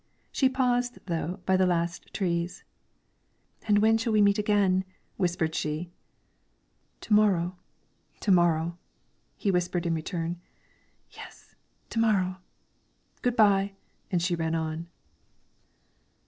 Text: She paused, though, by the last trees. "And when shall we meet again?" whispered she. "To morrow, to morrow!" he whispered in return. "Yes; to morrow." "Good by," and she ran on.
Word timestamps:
She 0.31 0.49
paused, 0.49 0.97
though, 1.05 1.41
by 1.45 1.55
the 1.55 1.67
last 1.67 2.11
trees. 2.11 2.63
"And 3.67 3.77
when 3.77 3.99
shall 3.99 4.11
we 4.13 4.19
meet 4.23 4.39
again?" 4.39 4.83
whispered 5.17 5.53
she. 5.53 5.91
"To 7.01 7.13
morrow, 7.13 7.55
to 8.21 8.31
morrow!" 8.31 8.79
he 9.37 9.51
whispered 9.51 9.85
in 9.85 9.93
return. 9.93 10.41
"Yes; 11.11 11.53
to 11.91 11.99
morrow." 11.99 12.37
"Good 13.21 13.35
by," 13.35 13.73
and 14.11 14.23
she 14.23 14.33
ran 14.33 14.55
on. 14.55 14.87